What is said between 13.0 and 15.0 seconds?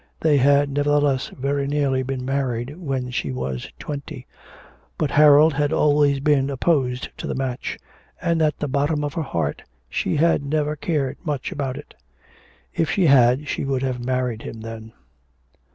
had, she would have married him then...